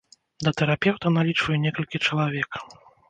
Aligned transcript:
Да 0.45 0.53
тэрапеўта 0.61 1.11
налічваю 1.17 1.57
некалькі 1.67 2.05
чалавек. 2.09 2.63